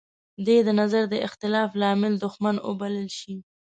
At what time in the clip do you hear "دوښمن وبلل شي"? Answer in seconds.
2.23-3.35